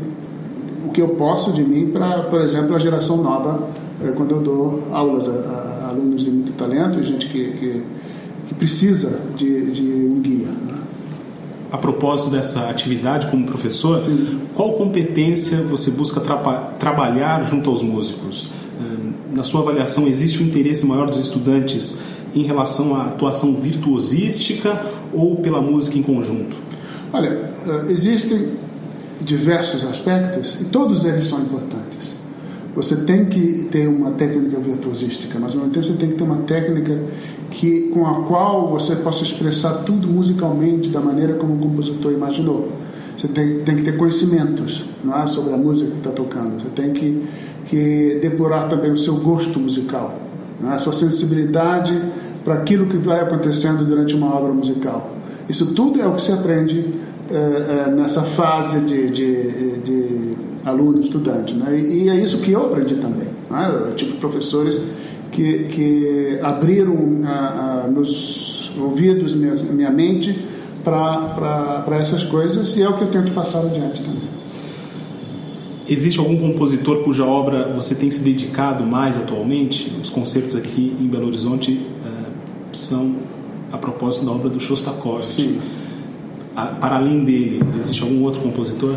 o 0.86 0.92
que 0.92 1.02
eu 1.02 1.10
posso 1.10 1.52
de 1.54 1.64
mim 1.64 1.88
para, 1.88 2.24
por 2.24 2.42
exemplo, 2.42 2.76
a 2.76 2.80
geração 2.80 3.18
nova, 3.18 3.68
eh, 4.04 4.12
quando 4.16 4.36
eu 4.36 4.42
dou 4.42 4.84
aulas 4.92 5.30
a, 5.30 5.32
a 5.32 5.90
alunos 5.90 6.24
de 6.24 6.32
muito 6.32 6.54
talento 6.54 7.00
e 7.00 7.04
gente 7.04 7.28
que, 7.28 7.52
que, 7.52 7.84
que 8.48 8.54
precisa 8.56 9.20
de, 9.36 9.72
de, 9.72 9.82
um 9.84 10.20
guia. 10.20 10.48
Né? 10.48 10.74
A 11.72 11.78
propósito 11.78 12.30
dessa 12.30 12.70
atividade 12.70 13.28
como 13.28 13.46
professor, 13.46 14.00
Sim. 14.02 14.42
qual 14.56 14.74
competência 14.74 15.62
você 15.62 15.92
busca 15.92 16.20
tra 16.20 16.38
trabalhar 16.80 17.44
junto 17.44 17.70
aos 17.70 17.82
músicos? 17.82 18.50
Na 19.34 19.44
sua 19.44 19.62
avaliação, 19.62 20.08
existe 20.08 20.44
um 20.44 20.46
interesse 20.46 20.86
maior 20.86 21.10
dos 21.10 21.20
estudantes 21.20 22.00
em 22.36 22.44
relação 22.44 22.96
à 22.96 23.06
atuação 23.06 23.56
virtuosística 23.56 24.86
ou 25.14 25.38
pela 25.38 25.62
música 25.62 25.98
em 25.98 26.04
conjunto? 26.04 26.56
Olha, 27.14 27.30
eh, 27.30 27.86
existem 27.90 28.50
diversos 29.22 29.86
aspectos 29.86 30.58
e 30.60 30.66
todos 30.66 31.06
eles 31.06 31.28
são 31.28 31.42
importantes. 31.42 32.16
Você 32.76 32.96
tem 32.98 33.26
que 33.26 33.68
ter 33.70 33.88
uma 33.88 34.12
técnica 34.12 34.58
virtuosística, 34.60 35.38
mas 35.38 35.54
ao 35.54 35.60
mesmo 35.60 35.74
tempo 35.74 35.86
você 35.86 35.94
tem 35.94 36.10
que 36.10 36.16
ter 36.16 36.24
uma 36.24 36.38
técnica 36.38 37.04
que, 37.50 37.90
com 37.94 38.08
a 38.08 38.24
qual 38.24 38.70
você 38.70 38.96
possa 38.96 39.24
expressar 39.24 39.84
tudo 39.84 40.08
musicalmente 40.08 40.88
da 40.88 41.02
maneira 41.02 41.34
como 41.34 41.56
o 41.56 41.58
compositor 41.58 42.14
imaginou. 42.14 42.70
Você 43.22 43.28
tem, 43.28 43.60
tem 43.60 43.76
que 43.76 43.84
ter 43.84 43.98
conhecimentos 43.98 44.84
é, 45.08 45.28
sobre 45.28 45.54
a 45.54 45.58
música 45.58 45.92
que 45.92 45.98
está 45.98 46.10
tocando. 46.10 46.60
Você 46.60 46.70
tem 46.70 46.92
que, 46.92 47.22
que 47.68 48.18
depurar 48.20 48.68
também 48.68 48.92
o 48.92 48.98
seu 48.98 49.18
gosto 49.18 49.60
musical, 49.60 50.20
é, 50.64 50.70
a 50.70 50.80
sua 50.80 50.92
sensibilidade 50.92 52.02
para 52.44 52.56
aquilo 52.56 52.88
que 52.88 52.98
vai 52.98 53.20
acontecendo 53.20 53.86
durante 53.86 54.16
uma 54.16 54.36
obra 54.36 54.52
musical. 54.52 55.16
Isso 55.48 55.76
tudo 55.76 56.02
é 56.02 56.08
o 56.08 56.16
que 56.16 56.22
se 56.24 56.32
aprende 56.32 56.96
é, 57.30 57.36
é, 57.36 57.92
nessa 57.92 58.24
fase 58.24 58.82
de, 58.86 59.12
de, 59.12 59.78
de 59.82 60.32
aluno, 60.66 61.00
estudante. 61.00 61.54
Né? 61.54 61.80
E, 61.80 62.10
é 62.10 62.16
isso 62.16 62.40
que 62.40 62.52
eu 62.52 62.66
aprendi 62.66 62.96
também. 62.96 63.28
Né? 63.52 63.72
Eu 63.88 63.94
tive 63.94 64.14
professores 64.14 64.80
que, 65.32 65.66
que 65.66 66.40
abriram 66.42 67.20
a, 67.24 67.84
a 67.86 67.88
meus 67.88 68.72
ouvidos, 68.80 69.36
minha, 69.36 69.54
minha 69.54 69.92
mente 69.92 70.51
para 70.84 71.98
essas 72.00 72.24
coisas 72.24 72.76
e 72.78 72.84
é 72.84 72.90
o 72.90 72.94
que 72.94 73.04
eu 73.04 73.10
tento 73.10 73.32
passar 73.32 73.62
adiante 73.62 74.02
também. 74.02 74.42
Existe 75.88 76.20
algum 76.20 76.38
compositor 76.38 77.04
cuja 77.04 77.26
obra 77.26 77.68
você 77.74 77.96
tem 77.96 78.10
se 78.10 78.24
dedicado 78.24 78.86
mais 78.86 79.18
atualmente? 79.18 79.94
Os 80.02 80.10
concertos 80.10 80.56
aqui 80.56 80.96
em 81.00 81.08
Belo 81.08 81.28
Horizonte 81.28 81.74
uh, 81.74 82.32
são 82.72 83.16
a 83.72 83.78
propósito 83.78 84.26
da 84.26 84.32
obra 84.32 84.50
do 84.50 84.60
Shostakovich. 84.60 85.26
Sim 85.26 85.60
para 86.80 86.98
além 86.98 87.24
dele, 87.24 87.62
existe 87.80 88.04
algum 88.04 88.24
outro 88.24 88.42
compositor? 88.42 88.96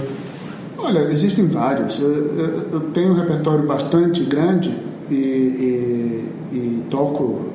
Olha, 0.76 1.00
existem 1.11 1.47
vários. 1.47 2.00
Eu, 2.00 2.11
eu, 2.11 2.71
eu 2.73 2.81
tenho 2.91 3.12
um 3.12 3.14
repertório 3.14 3.67
bastante 3.67 4.23
grande 4.25 4.75
e, 5.11 5.14
e, 5.14 6.25
e 6.53 6.83
toco, 6.91 7.47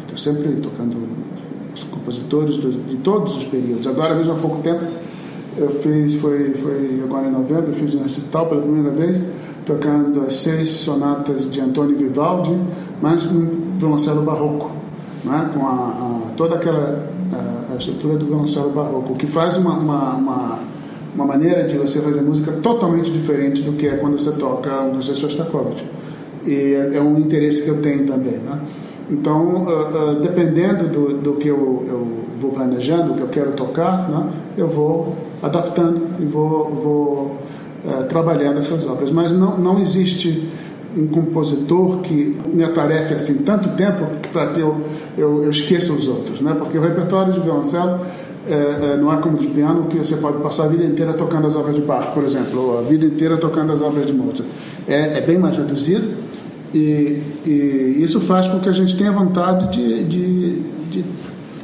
estou 0.00 0.16
sempre 0.16 0.52
tocando 0.60 0.96
os 2.08 2.18
compositores 2.18 2.56
de 2.88 2.96
todos 2.98 3.36
os 3.36 3.44
períodos. 3.44 3.86
Agora, 3.86 4.14
mesmo 4.14 4.32
há 4.32 4.36
pouco 4.36 4.62
tempo, 4.62 4.84
eu 5.56 5.68
fiz, 5.68 6.14
foi, 6.14 6.52
foi 6.54 7.00
agora 7.02 7.26
em 7.26 7.32
novembro, 7.32 7.70
eu 7.70 7.74
fiz 7.74 7.94
um 7.94 8.02
recital 8.02 8.46
pela 8.46 8.62
primeira 8.62 8.90
vez, 8.90 9.20
tocando 9.66 10.22
as 10.22 10.36
seis 10.36 10.70
sonatas 10.70 11.50
de 11.50 11.60
Antônio 11.60 11.96
Vivaldi, 11.96 12.56
mas 13.02 13.24
num 13.24 13.76
violoncelo 13.76 14.22
barroco, 14.22 14.70
né? 15.24 15.50
com 15.52 15.66
a, 15.66 15.70
a, 15.70 16.20
toda 16.36 16.54
aquela 16.54 17.10
a, 17.32 17.72
a 17.72 17.76
estrutura 17.76 18.16
do 18.16 18.26
violoncelo 18.26 18.70
barroco, 18.70 19.12
o 19.12 19.16
que 19.16 19.26
faz 19.26 19.56
uma, 19.56 19.74
uma, 19.74 20.14
uma, 20.14 20.58
uma, 21.14 21.26
maneira 21.26 21.64
de 21.64 21.76
você 21.76 22.00
fazer 22.00 22.22
música 22.22 22.52
totalmente 22.52 23.10
diferente 23.10 23.62
do 23.62 23.72
que 23.72 23.88
é 23.88 23.96
quando 23.96 24.18
você 24.18 24.32
toca 24.32 24.82
um 24.82 25.02
Shostakovich. 25.02 25.84
E 26.46 26.74
é, 26.74 26.96
é, 26.96 27.02
um 27.02 27.18
interesse 27.18 27.64
que 27.64 27.68
eu 27.68 27.82
tenho 27.82 28.06
também. 28.06 28.38
Né? 28.38 28.60
Então, 29.10 29.64
uh, 29.64 30.16
uh, 30.16 30.20
dependendo 30.20 30.88
do, 30.88 31.14
do 31.14 31.32
que 31.34 31.48
eu, 31.48 31.84
eu 31.88 32.06
vou 32.38 32.52
planejando, 32.52 33.12
o 33.12 33.16
que 33.16 33.22
eu 33.22 33.28
quero 33.28 33.52
tocar, 33.52 34.08
né? 34.08 34.30
eu 34.56 34.68
vou 34.68 35.16
adaptando 35.42 36.08
e 36.20 36.26
vou, 36.26 36.70
vou 36.74 37.36
uh, 37.84 38.04
trabalhando 38.08 38.60
essas 38.60 38.86
obras. 38.86 39.10
Mas 39.10 39.32
não, 39.32 39.58
não 39.58 39.78
existe 39.78 40.48
um 40.96 41.06
compositor 41.06 41.98
que 41.98 42.36
me 42.52 42.64
atarefe 42.64 43.14
assim 43.14 43.38
tanto 43.42 43.70
tempo 43.70 44.06
para 44.32 44.52
que 44.52 44.60
eu, 44.60 44.80
eu, 45.16 45.44
eu, 45.44 45.50
esqueça 45.50 45.92
os 45.92 46.08
outros, 46.08 46.40
né? 46.40 46.54
Porque 46.58 46.76
o 46.78 46.80
repertório 46.80 47.32
de 47.32 47.40
violoncelo 47.40 48.00
é, 48.48 48.94
é, 48.94 48.96
não 48.96 49.12
é 49.12 49.18
como 49.18 49.36
de 49.36 49.46
piano 49.48 49.84
que 49.84 49.98
você 49.98 50.16
pode 50.16 50.38
passar 50.38 50.64
a 50.64 50.68
vida 50.68 50.84
inteira 50.84 51.12
tocando 51.12 51.46
as 51.46 51.54
obras 51.54 51.74
de 51.74 51.82
Bach, 51.82 52.12
por 52.14 52.24
exemplo, 52.24 52.72
ou 52.72 52.78
a 52.78 52.82
vida 52.82 53.04
inteira 53.04 53.36
tocando 53.36 53.72
as 53.72 53.82
obras 53.82 54.06
de 54.06 54.12
Mozart. 54.12 54.48
É, 54.86 55.18
é 55.18 55.20
bem 55.20 55.38
mais 55.38 55.56
reduzido 55.56 56.27
e, 56.74 57.22
e, 57.46 57.96
isso 58.00 58.20
faz 58.20 58.48
com 58.48 58.58
que 58.60 58.68
a 58.68 58.72
gente 58.72 58.96
tenha 58.96 59.12
vontade 59.12 59.70
de, 59.70 60.04
de, 60.04 60.60
de 60.90 61.04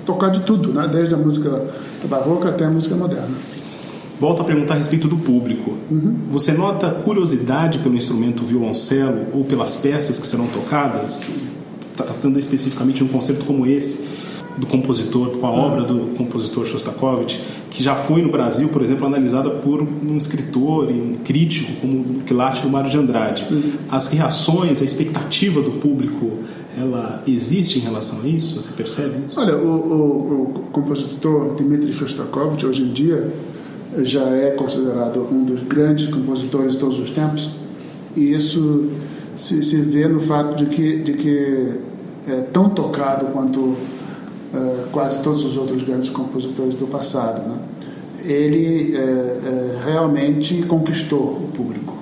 tocar 0.07 0.31
de 0.31 0.41
tudo, 0.41 0.73
né? 0.73 0.89
Desde 0.91 1.15
a 1.15 1.19
música 1.19 1.67
barroca 2.09 2.49
até 2.49 2.65
a 2.65 2.71
música 2.71 2.95
moderna. 2.95 3.35
Volto 4.19 4.43
a 4.43 4.45
perguntar 4.45 4.75
a 4.75 4.77
respeito 4.77 5.09
do 5.09 5.17
público. 5.17 5.73
Uhum. 5.91 6.17
Você 6.31 6.53
nota 6.53 6.91
curiosidade 6.91 7.81
pelo 7.81 7.97
instrumento 7.97 8.45
violoncelo 8.45 9.27
ou 9.33 9.45
pelas 9.45 9.77
peças 9.77 10.19
que 10.19 10.27
serão 10.27 10.47
tocadas? 10.47 11.31
Tratando 11.97 12.39
especificamente 12.39 12.97
de 12.99 13.05
um 13.05 13.09
concerto 13.09 13.45
como 13.45 13.67
esse, 13.67 14.07
do 14.57 14.67
compositor, 14.67 15.31
com 15.31 15.47
a 15.47 15.51
obra 15.51 15.83
do 15.83 16.15
compositor 16.17 16.65
Shostakovich, 16.65 17.41
que 17.71 17.83
já 17.83 17.95
foi 17.95 18.23
no 18.23 18.31
Brasil, 18.31 18.69
por 18.69 18.83
exemplo, 18.83 19.07
analisada 19.07 19.51
por 19.51 19.83
um 19.83 20.17
escritor 20.17 20.91
e 20.91 20.95
um 20.95 21.15
crítico 21.25 21.73
como 21.81 22.01
o 22.01 22.23
Quilate 22.25 22.63
do 22.63 22.69
Mário 22.69 22.91
de 22.91 22.97
Andrade. 22.97 23.47
Sim. 23.47 23.75
As 23.91 24.09
reações, 24.09 24.81
a 24.81 24.85
expectativa 24.85 25.61
do 25.61 25.73
público, 25.73 26.39
ela 26.79 27.23
existe 27.27 27.79
em 27.79 27.83
relação 27.83 28.21
a 28.23 28.29
isso? 28.29 28.61
Você 28.61 28.73
percebe 28.73 29.27
isso? 29.27 29.39
Olha, 29.39 29.57
o, 29.57 29.69
o, 29.69 30.43
o 30.43 30.61
compositor 30.73 31.55
Dmitri 31.55 31.93
Shostakovich, 31.93 32.65
hoje 32.65 32.83
em 32.83 32.93
dia, 32.93 33.33
já 34.03 34.25
é 34.29 34.51
considerado 34.51 35.27
um 35.31 35.45
dos 35.45 35.63
grandes 35.63 36.09
compositores 36.09 36.73
de 36.73 36.79
todos 36.79 36.99
os 36.99 37.11
tempos 37.11 37.51
e 38.17 38.33
isso 38.33 38.91
se, 39.37 39.63
se 39.63 39.81
vê 39.81 40.09
no 40.09 40.21
fato 40.21 40.57
de 40.57 40.67
que, 40.67 40.99
de 40.99 41.13
que 41.15 41.75
é 42.27 42.41
tão 42.53 42.69
tocado 42.71 43.27
quanto 43.27 43.77
uh, 44.55 44.89
quase 44.91 45.23
todos 45.23 45.45
os 45.45 45.57
outros 45.57 45.83
grandes 45.83 46.11
compositores 46.11 46.75
do 46.75 46.87
passado. 46.87 47.49
Né? 47.49 47.59
Ele 48.25 48.97
é, 48.97 49.01
é, 49.01 49.81
realmente 49.85 50.63
conquistou 50.63 51.21
o 51.21 51.51
público. 51.55 51.95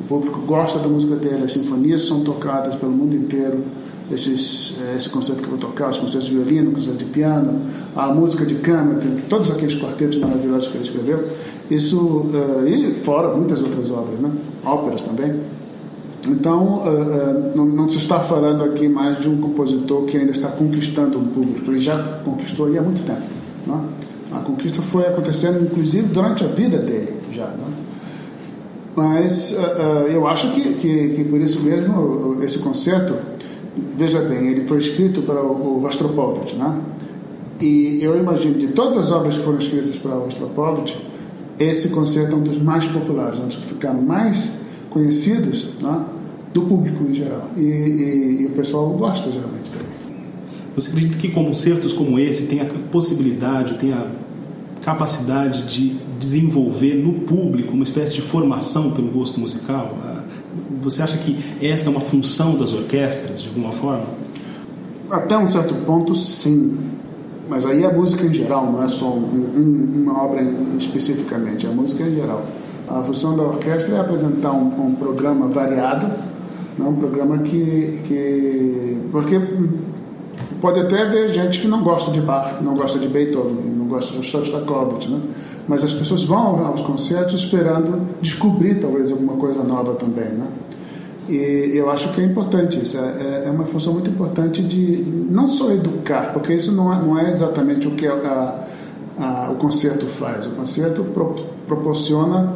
O 0.00 0.04
público 0.04 0.40
gosta 0.40 0.78
da 0.78 0.88
música 0.88 1.16
dele, 1.16 1.44
as 1.44 1.52
sinfonias 1.52 2.04
são 2.04 2.22
tocadas 2.22 2.74
pelo 2.74 2.92
mundo 2.92 3.14
inteiro 3.14 3.64
esses, 4.10 4.78
eh, 4.82 4.96
esse 4.96 5.08
concerto 5.08 5.40
que 5.40 5.46
eu 5.46 5.52
vou 5.52 5.58
tocar, 5.58 5.90
os 5.90 5.98
concertos 5.98 6.28
de 6.28 6.34
violino, 6.36 6.72
concertos 6.72 6.98
de 6.98 7.04
piano, 7.06 7.60
a 7.96 8.08
música 8.08 8.44
de 8.44 8.56
câmara, 8.56 9.00
todos 9.28 9.50
aqueles 9.50 9.80
quartetos 9.80 10.18
maravilhosos 10.18 10.68
que 10.68 10.76
ele 10.76 10.84
escreveu, 10.84 11.28
isso, 11.70 12.26
e 12.66 12.94
fora 13.02 13.34
muitas 13.34 13.62
outras 13.62 13.90
obras, 13.90 14.18
né? 14.20 14.30
óperas 14.64 15.00
também. 15.00 15.40
Então, 16.28 16.84
uh, 16.84 17.52
uh, 17.52 17.56
não, 17.56 17.66
não, 17.66 17.88
se 17.88 17.98
está 17.98 18.20
falando 18.20 18.62
aqui 18.62 18.88
mais 18.88 19.18
de 19.18 19.28
um 19.28 19.40
compositor 19.40 20.04
que 20.04 20.16
ainda 20.16 20.30
está 20.30 20.48
conquistando 20.48 21.18
um 21.18 21.26
público, 21.26 21.70
ele 21.70 21.80
já 21.80 22.20
conquistou 22.24 22.66
aí 22.66 22.78
há 22.78 22.82
muito 22.82 23.04
tempo. 23.04 23.22
Né? 23.66 23.80
A 24.32 24.38
conquista 24.38 24.80
foi 24.82 25.06
acontecendo, 25.06 25.62
inclusive, 25.62 26.06
durante 26.08 26.44
a 26.44 26.46
vida 26.46 26.78
dele, 26.78 27.14
já. 27.32 27.46
Né? 27.46 27.64
Mas 28.94 29.58
eu 30.12 30.26
acho 30.26 30.52
que, 30.52 30.74
que, 30.74 31.08
que, 31.14 31.24
por 31.24 31.40
isso 31.40 31.62
mesmo 31.62 32.38
esse 32.42 32.58
concerto 32.58 33.14
veja 33.96 34.20
bem, 34.20 34.48
ele 34.48 34.66
foi 34.66 34.78
escrito 34.78 35.22
para 35.22 35.42
o, 35.42 35.76
o 35.76 35.80
Rostropovich, 35.80 36.54
né? 36.56 36.78
E 37.60 38.00
eu 38.02 38.18
imagino 38.18 38.58
de 38.58 38.68
todas 38.68 38.96
as 38.96 39.10
obras 39.10 39.36
que 39.36 39.42
foram 39.42 39.58
escritas 39.58 39.96
para 39.96 40.14
o 40.14 40.24
Rostropovich, 40.24 40.98
esse 41.58 41.90
concerto 41.90 42.32
é 42.32 42.34
um 42.34 42.42
dos 42.42 42.60
mais 42.60 42.86
populares, 42.86 43.38
um 43.38 43.46
dos 43.46 43.56
que 43.56 43.66
ficaram 43.66 44.02
mais 44.02 44.52
conhecidos 44.92 45.68
né? 45.80 46.04
do 46.52 46.62
público 46.62 47.02
em 47.04 47.14
geral. 47.14 47.48
E, 47.56 47.60
e, 47.60 48.42
e, 48.42 48.46
o 48.46 48.50
pessoal 48.50 48.88
gosta 48.90 49.30
geralmente 49.30 49.70
também. 49.70 49.88
Você 50.74 50.90
acredita 50.90 51.18
que 51.18 51.28
concertos 51.30 51.92
como 51.92 52.18
esse 52.18 52.46
tem 52.46 52.60
a 52.60 52.66
possibilidade, 52.90 53.78
tem 53.78 53.92
a 53.92 54.10
capacidade 54.82 55.68
de 55.68 55.96
desenvolver 56.18 56.94
no 56.94 57.20
público 57.20 57.72
uma 57.72 57.84
espécie 57.84 58.14
de 58.14 58.22
formação 58.22 58.92
pelo 58.92 59.08
gosto 59.08 59.40
musical? 59.40 59.96
Ah, 60.02 60.22
você 60.80 61.02
acha 61.02 61.18
que 61.18 61.38
esta 61.60 61.88
é 61.88 61.90
uma 61.90 62.00
função 62.00 62.56
das 62.56 62.72
orquestras, 62.72 63.42
de 63.42 63.48
alguma 63.48 63.72
forma? 63.72 64.06
Até 65.10 65.36
um 65.36 65.46
certo 65.46 65.74
ponto, 65.86 66.14
sim. 66.14 66.78
Mas 67.48 67.66
aí 67.66 67.84
a 67.84 67.92
música 67.92 68.24
em 68.24 68.32
geral, 68.32 68.72
não 68.72 68.82
é 68.82 68.88
só 68.88 69.06
um, 69.06 69.18
um, 69.18 70.02
uma 70.02 70.22
obra 70.22 70.42
especificamente, 70.78 71.66
a 71.66 71.70
música 71.70 72.02
em 72.02 72.14
geral. 72.14 72.46
A 72.88 73.02
função 73.02 73.36
da 73.36 73.42
orquestra 73.42 73.96
é 73.96 74.00
apresentar 74.00 74.52
um, 74.52 74.88
um 74.88 74.94
programa 74.94 75.46
variado, 75.46 76.06
né? 76.78 76.86
um 76.86 76.96
programa 76.96 77.38
que, 77.38 78.00
que. 78.04 78.98
Porque 79.10 79.40
pode 80.60 80.80
até 80.80 81.02
haver 81.02 81.28
gente 81.30 81.60
que 81.60 81.68
não 81.68 81.82
gosta 81.82 82.10
de 82.10 82.20
Bach, 82.20 82.56
que 82.56 82.64
não 82.64 82.74
gosta 82.74 82.98
de 82.98 83.08
Beethoven, 83.08 83.64
não 83.76 83.86
gosta 83.86 84.18
de 84.18 84.26
Shostakovich, 84.26 85.08
né? 85.08 85.20
mas 85.66 85.84
as 85.84 85.92
pessoas 85.92 86.22
vão 86.22 86.66
aos 86.66 86.82
concertos 86.82 87.42
esperando 87.42 88.00
descobrir 88.20 88.80
talvez 88.80 89.10
alguma 89.10 89.34
coisa 89.34 89.62
nova 89.62 89.94
também. 89.94 90.26
Né? 90.26 90.46
E 91.28 91.72
eu 91.74 91.90
acho 91.90 92.12
que 92.12 92.20
é 92.20 92.24
importante 92.24 92.82
isso, 92.82 92.96
é, 92.98 93.00
é, 93.00 93.44
é 93.46 93.50
uma 93.50 93.64
função 93.64 93.92
muito 93.92 94.10
importante 94.10 94.62
de 94.62 95.04
não 95.30 95.46
só 95.48 95.70
educar, 95.72 96.32
porque 96.32 96.52
isso 96.52 96.72
não 96.72 96.92
é, 96.92 97.00
não 97.00 97.18
é 97.18 97.30
exatamente 97.30 97.86
o 97.86 97.92
que 97.92 98.06
a, 98.06 98.58
a, 99.18 99.50
o 99.50 99.56
concerto 99.56 100.06
faz. 100.06 100.46
O 100.46 100.50
concerto 100.50 101.04
pro, 101.04 101.34
proporciona 101.66 102.54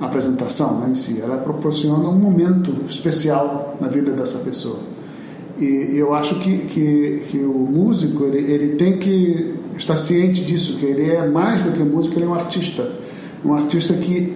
a 0.00 0.06
apresentação 0.06 0.80
né, 0.80 0.88
em 0.90 0.94
si, 0.94 1.20
ela 1.20 1.38
proporciona 1.38 2.08
um 2.08 2.18
momento 2.18 2.74
especial 2.88 3.76
na 3.80 3.88
vida 3.88 4.10
dessa 4.10 4.38
pessoa. 4.38 4.78
E 5.58 5.96
eu 5.96 6.12
acho 6.12 6.40
que, 6.40 6.58
que, 6.58 7.22
que 7.28 7.38
o 7.38 7.52
músico 7.52 8.24
ele, 8.24 8.38
ele 8.52 8.74
tem 8.74 8.98
que 8.98 9.54
estar 9.76 9.96
ciente 9.96 10.44
disso, 10.44 10.78
que 10.78 10.86
ele 10.86 11.08
é 11.08 11.26
mais 11.28 11.62
do 11.62 11.70
que 11.70 11.82
músico, 11.82 12.16
ele 12.18 12.24
é 12.24 12.28
um 12.28 12.34
artista. 12.34 12.90
Um 13.44 13.54
artista 13.54 13.94
que, 13.94 14.34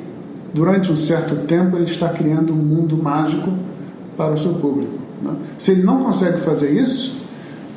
durante 0.54 0.92
um 0.92 0.96
certo 0.96 1.34
tempo, 1.46 1.76
ele 1.76 1.90
está 1.90 2.08
criando 2.10 2.52
um 2.52 2.56
mundo 2.56 2.96
mágico 2.96 3.52
para 4.16 4.34
o 4.34 4.38
seu 4.38 4.54
público. 4.54 4.94
Né? 5.20 5.34
Se 5.58 5.72
ele 5.72 5.82
não 5.82 6.04
consegue 6.04 6.40
fazer 6.40 6.70
isso, 6.70 7.17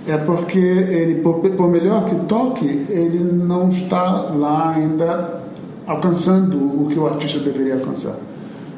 é 0.07 0.17
porque 0.17 0.57
ele, 0.57 1.21
por, 1.21 1.39
por 1.39 1.69
melhor 1.69 2.05
que 2.05 2.15
toque, 2.25 2.65
ele 2.89 3.19
não 3.19 3.69
está 3.69 4.31
lá 4.31 4.73
ainda 4.75 5.41
alcançando 5.85 6.57
o 6.57 6.87
que 6.87 6.97
o 6.97 7.07
artista 7.07 7.39
deveria 7.39 7.75
alcançar. 7.75 8.17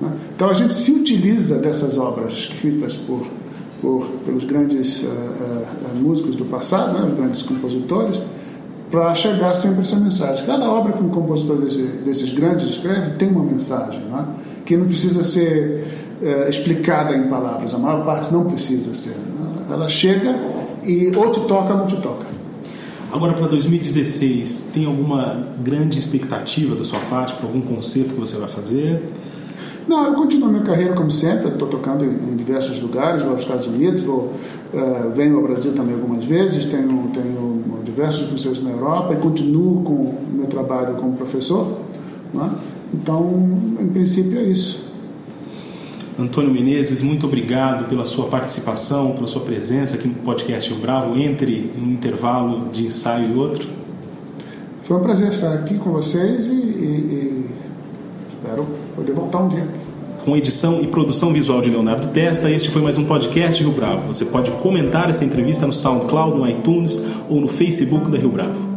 Né? 0.02 0.12
Então 0.36 0.50
a 0.50 0.54
gente 0.54 0.74
se 0.74 0.92
utiliza 0.92 1.60
dessas 1.60 1.98
obras 1.98 2.34
escritas 2.34 2.96
por, 2.96 3.26
por 3.82 4.08
pelos 4.26 4.44
grandes 4.44 5.04
uh, 5.04 5.08
uh, 5.08 5.96
músicos 5.96 6.36
do 6.36 6.46
passado, 6.46 7.00
né? 7.00 7.06
os 7.10 7.18
grandes 7.18 7.42
compositores, 7.44 8.20
para 8.92 9.14
chegar 9.16 9.56
sempre 9.56 9.82
essa 9.82 9.96
mensagem. 9.96 10.46
Cada 10.46 10.70
obra 10.70 10.94
que 10.94 11.04
um 11.04 11.10
compositor 11.10 11.58
desse, 11.58 11.82
desses 11.82 12.34
grandes 12.34 12.68
escreve 12.68 13.12
tem 13.12 13.30
uma 13.30 13.44
mensagem, 13.44 14.02
né? 14.02 14.28
que 14.66 14.76
não 14.76 14.86
precisa 14.86 15.24
ser 15.24 15.86
uh, 16.22 16.50
explicada 16.50 17.16
em 17.16 17.30
palavras. 17.30 17.74
A 17.74 17.78
maior 17.78 18.04
parte 18.04 18.32
não 18.34 18.46
precisa 18.46 18.94
ser. 18.94 19.16
Né? 19.18 19.66
Ela 19.72 19.88
chega 19.88 20.53
e 20.86 21.12
ou 21.16 21.32
te 21.32 21.40
toca 21.42 21.74
ou 21.74 21.80
não 21.80 21.88
te 21.88 21.98
toca. 21.98 22.26
Agora, 23.12 23.34
para 23.34 23.48
2016, 23.48 24.72
tem 24.74 24.86
alguma 24.86 25.48
grande 25.64 26.00
expectativa 26.00 26.76
da 26.76 26.84
sua 26.84 27.00
parte 27.02 27.36
para 27.36 27.46
algum 27.46 27.62
concerto 27.62 28.16
que 28.16 28.20
você 28.20 28.38
vai 28.38 28.48
fazer? 28.48 29.04
Não, 29.88 30.06
eu 30.06 30.14
continuo 30.14 30.50
minha 30.50 30.64
carreira 30.64 30.94
como 30.94 31.12
sempre, 31.12 31.50
estou 31.50 31.68
tocando 31.68 32.06
em, 32.06 32.36
diversos 32.36 32.82
lugares, 32.82 33.22
vou 33.22 33.32
aos 33.32 33.42
Estados 33.42 33.68
Unidos, 33.68 34.02
vou, 34.02 34.34
uh, 34.74 35.12
venho 35.14 35.38
ao 35.38 35.44
Brasil 35.44 35.74
também 35.74 35.94
algumas 35.94 36.26
vezes, 36.26 36.66
tenho, 36.66 37.12
tenho 37.14 37.64
diversos 37.84 38.30
concertos 38.30 38.64
na 38.64 38.72
Europa 38.72 39.14
e 39.14 39.18
continuo 39.18 39.84
com 39.84 39.94
o 39.94 40.18
meu 40.34 40.48
trabalho 40.48 40.96
como 40.96 41.14
professor. 41.14 41.80
Né? 42.34 42.50
Então, 42.94 43.50
em 43.80 43.88
princípio, 43.88 44.40
é 44.40 44.44
isso. 44.44 44.93
Antônio 46.20 46.52
Menezes, 46.52 47.02
muito 47.02 47.26
obrigado 47.26 47.88
pela 47.88 48.06
sua 48.06 48.28
participação, 48.28 49.14
pela 49.14 49.28
sua 49.28 49.42
presença 49.42 49.96
aqui 49.96 50.08
no 50.08 50.16
podcast 50.16 50.70
Rio 50.70 50.80
Bravo, 50.80 51.18
entre 51.18 51.72
um 51.76 51.92
intervalo 51.92 52.70
de 52.72 52.86
ensaio 52.86 53.34
e 53.34 53.38
outro. 53.38 53.68
Foi 54.84 54.98
um 54.98 55.00
prazer 55.00 55.30
estar 55.30 55.54
aqui 55.54 55.78
com 55.78 55.92
vocês 55.92 56.50
e, 56.50 56.54
e, 56.54 56.56
e 56.56 57.46
espero 58.30 58.68
poder 58.96 59.14
voltar 59.14 59.40
um 59.40 59.48
dia. 59.48 59.68
Com 60.24 60.38
edição 60.38 60.82
e 60.82 60.88
produção 60.88 61.34
visual 61.34 61.62
de 61.62 61.70
Leonardo 61.70 62.08
Testa, 62.08 62.50
este 62.50 62.70
foi 62.70 62.82
mais 62.82 62.98
um 62.98 63.06
podcast 63.06 63.62
Rio 63.64 63.74
Bravo. 63.74 64.08
Você 64.08 64.26
pode 64.26 64.52
comentar 64.52 65.10
essa 65.10 65.26
entrevista 65.26 65.66
no 65.66 65.74
SoundCloud, 65.74 66.38
no 66.38 66.48
iTunes 66.48 67.04
ou 67.28 67.42
no 67.42 67.48
Facebook 67.48 68.10
da 68.12 68.18
Rio 68.18 68.30
Bravo. 68.30 68.73